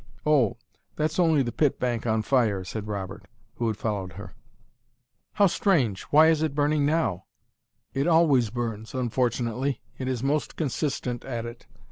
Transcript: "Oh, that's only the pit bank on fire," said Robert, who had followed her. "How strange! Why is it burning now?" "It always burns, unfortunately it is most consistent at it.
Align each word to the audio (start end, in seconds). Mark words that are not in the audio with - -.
"Oh, 0.25 0.57
that's 0.95 1.19
only 1.19 1.43
the 1.43 1.51
pit 1.51 1.77
bank 1.79 2.07
on 2.07 2.23
fire," 2.23 2.63
said 2.63 2.87
Robert, 2.87 3.27
who 3.57 3.67
had 3.67 3.77
followed 3.77 4.13
her. 4.13 4.33
"How 5.33 5.45
strange! 5.45 6.01
Why 6.05 6.29
is 6.29 6.41
it 6.41 6.55
burning 6.55 6.87
now?" 6.87 7.25
"It 7.93 8.07
always 8.07 8.49
burns, 8.49 8.95
unfortunately 8.95 9.79
it 9.99 10.07
is 10.07 10.23
most 10.23 10.55
consistent 10.55 11.23
at 11.23 11.45
it. 11.45 11.67